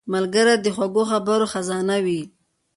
[0.13, 2.21] ملګری د خوږو خبرو خزانه وي